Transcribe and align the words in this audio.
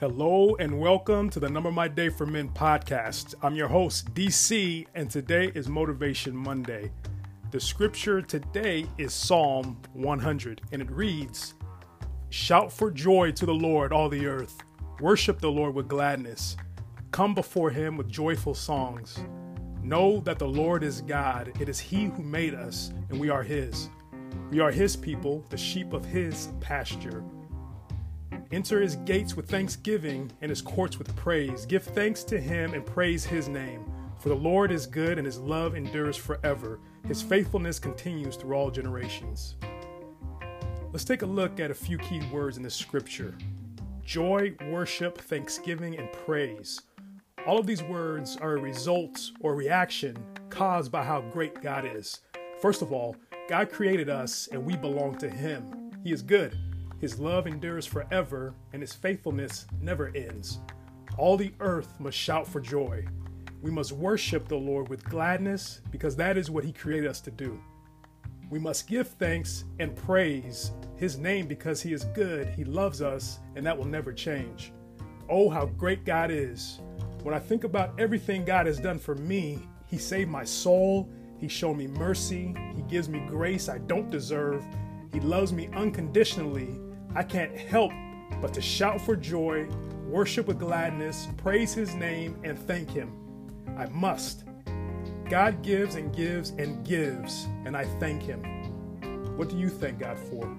Hello 0.00 0.56
and 0.58 0.80
welcome 0.80 1.28
to 1.28 1.38
the 1.38 1.50
Number 1.50 1.70
My 1.70 1.86
Day 1.86 2.08
for 2.08 2.24
Men 2.24 2.48
podcast. 2.48 3.34
I'm 3.42 3.54
your 3.54 3.68
host, 3.68 4.14
DC, 4.14 4.86
and 4.94 5.10
today 5.10 5.52
is 5.54 5.68
Motivation 5.68 6.34
Monday. 6.34 6.90
The 7.50 7.60
scripture 7.60 8.22
today 8.22 8.86
is 8.96 9.12
Psalm 9.12 9.76
100, 9.92 10.62
and 10.72 10.80
it 10.80 10.90
reads 10.90 11.52
Shout 12.30 12.72
for 12.72 12.90
joy 12.90 13.32
to 13.32 13.44
the 13.44 13.52
Lord, 13.52 13.92
all 13.92 14.08
the 14.08 14.24
earth. 14.24 14.56
Worship 15.00 15.38
the 15.38 15.50
Lord 15.50 15.74
with 15.74 15.86
gladness. 15.86 16.56
Come 17.10 17.34
before 17.34 17.68
him 17.68 17.98
with 17.98 18.08
joyful 18.08 18.54
songs. 18.54 19.18
Know 19.82 20.20
that 20.20 20.38
the 20.38 20.48
Lord 20.48 20.82
is 20.82 21.02
God. 21.02 21.52
It 21.60 21.68
is 21.68 21.78
he 21.78 22.06
who 22.06 22.22
made 22.22 22.54
us, 22.54 22.90
and 23.10 23.20
we 23.20 23.28
are 23.28 23.42
his. 23.42 23.90
We 24.50 24.60
are 24.60 24.70
his 24.70 24.96
people, 24.96 25.44
the 25.50 25.58
sheep 25.58 25.92
of 25.92 26.06
his 26.06 26.48
pasture. 26.60 27.22
Enter 28.52 28.80
his 28.80 28.96
gates 28.96 29.36
with 29.36 29.48
thanksgiving 29.48 30.30
and 30.40 30.50
his 30.50 30.62
courts 30.62 30.98
with 30.98 31.14
praise. 31.16 31.66
Give 31.66 31.82
thanks 31.82 32.24
to 32.24 32.40
him 32.40 32.74
and 32.74 32.84
praise 32.84 33.24
his 33.24 33.48
name. 33.48 33.84
For 34.18 34.28
the 34.28 34.34
Lord 34.34 34.70
is 34.70 34.86
good 34.86 35.18
and 35.18 35.26
his 35.26 35.38
love 35.38 35.74
endures 35.74 36.16
forever. 36.16 36.80
His 37.06 37.22
faithfulness 37.22 37.78
continues 37.78 38.36
through 38.36 38.54
all 38.54 38.70
generations. 38.70 39.56
Let's 40.92 41.04
take 41.04 41.22
a 41.22 41.26
look 41.26 41.60
at 41.60 41.70
a 41.70 41.74
few 41.74 41.98
key 41.98 42.20
words 42.32 42.56
in 42.56 42.62
this 42.62 42.74
scripture 42.74 43.36
joy, 44.04 44.52
worship, 44.70 45.18
thanksgiving, 45.18 45.96
and 45.96 46.12
praise. 46.12 46.80
All 47.46 47.58
of 47.58 47.66
these 47.66 47.82
words 47.82 48.36
are 48.36 48.56
a 48.56 48.60
result 48.60 49.30
or 49.40 49.54
reaction 49.54 50.16
caused 50.50 50.90
by 50.90 51.04
how 51.04 51.20
great 51.20 51.62
God 51.62 51.86
is. 51.86 52.20
First 52.60 52.82
of 52.82 52.92
all, 52.92 53.16
God 53.48 53.70
created 53.70 54.10
us 54.10 54.48
and 54.52 54.64
we 54.64 54.76
belong 54.76 55.16
to 55.18 55.30
him. 55.30 55.92
He 56.04 56.12
is 56.12 56.22
good. 56.22 56.58
His 57.00 57.18
love 57.18 57.46
endures 57.46 57.86
forever, 57.86 58.54
and 58.72 58.82
his 58.82 58.92
faithfulness 58.92 59.66
never 59.80 60.12
ends. 60.14 60.58
All 61.16 61.36
the 61.36 61.52
earth 61.60 61.98
must 61.98 62.16
shout 62.16 62.46
for 62.46 62.60
joy. 62.60 63.06
We 63.62 63.70
must 63.70 63.92
worship 63.92 64.48
the 64.48 64.56
Lord 64.56 64.88
with 64.88 65.04
gladness 65.04 65.80
because 65.90 66.14
that 66.16 66.36
is 66.36 66.50
what 66.50 66.64
he 66.64 66.72
created 66.72 67.08
us 67.08 67.20
to 67.22 67.30
do. 67.30 67.60
We 68.50 68.58
must 68.58 68.86
give 68.86 69.08
thanks 69.08 69.64
and 69.78 69.96
praise 69.96 70.72
his 70.96 71.16
name 71.16 71.46
because 71.46 71.80
he 71.80 71.92
is 71.94 72.04
good, 72.04 72.48
he 72.48 72.64
loves 72.64 73.00
us, 73.00 73.38
and 73.56 73.64
that 73.64 73.76
will 73.76 73.86
never 73.86 74.12
change. 74.12 74.72
Oh, 75.28 75.48
how 75.48 75.66
great 75.66 76.04
God 76.04 76.30
is. 76.30 76.80
When 77.22 77.34
I 77.34 77.38
think 77.38 77.64
about 77.64 77.98
everything 77.98 78.44
God 78.44 78.66
has 78.66 78.78
done 78.78 78.98
for 78.98 79.14
me, 79.14 79.60
he 79.86 79.96
saved 79.96 80.30
my 80.30 80.44
soul, 80.44 81.08
he 81.38 81.48
showed 81.48 81.78
me 81.78 81.86
mercy, 81.86 82.54
he 82.76 82.82
gives 82.82 83.08
me 83.08 83.20
grace 83.26 83.68
I 83.68 83.78
don't 83.78 84.10
deserve, 84.10 84.64
he 85.12 85.20
loves 85.20 85.52
me 85.52 85.68
unconditionally, 85.74 86.78
I 87.14 87.22
can't 87.22 87.56
help 87.56 87.92
but 88.40 88.54
to 88.54 88.60
shout 88.60 89.00
for 89.00 89.16
joy, 89.16 89.66
worship 90.06 90.46
with 90.46 90.58
gladness, 90.58 91.28
praise 91.36 91.74
his 91.74 91.94
name, 91.94 92.38
and 92.44 92.58
thank 92.58 92.90
him. 92.90 93.12
I 93.76 93.86
must. 93.86 94.44
God 95.28 95.62
gives 95.62 95.94
and 95.94 96.14
gives 96.14 96.50
and 96.50 96.84
gives, 96.86 97.44
and 97.64 97.76
I 97.76 97.84
thank 97.98 98.22
him. 98.22 98.42
What 99.36 99.48
do 99.48 99.56
you 99.56 99.68
thank 99.68 100.00
God 100.00 100.18
for? 100.18 100.56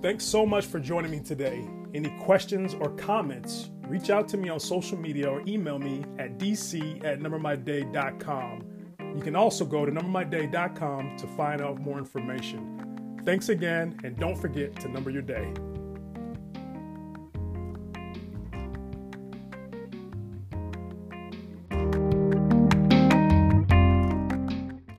Thanks 0.00 0.24
so 0.24 0.46
much 0.46 0.66
for 0.66 0.78
joining 0.78 1.10
me 1.10 1.20
today. 1.20 1.68
Any 1.92 2.10
questions 2.20 2.74
or 2.74 2.90
comments, 2.90 3.70
reach 3.88 4.10
out 4.10 4.28
to 4.28 4.36
me 4.36 4.48
on 4.48 4.60
social 4.60 4.96
media 4.96 5.28
or 5.28 5.42
email 5.46 5.78
me 5.78 6.04
at 6.18 6.38
dc 6.38 7.04
at 7.04 7.18
numbermyday.com. 7.18 8.77
You 9.14 9.22
can 9.22 9.36
also 9.36 9.64
go 9.64 9.84
to 9.84 9.92
numbermyday.com 9.92 11.16
to 11.16 11.26
find 11.28 11.60
out 11.60 11.80
more 11.80 11.98
information. 11.98 13.20
Thanks 13.24 13.48
again, 13.48 13.98
and 14.04 14.16
don't 14.16 14.36
forget 14.36 14.78
to 14.80 14.88
number 14.88 15.10
your 15.10 15.22
day. 15.22 15.52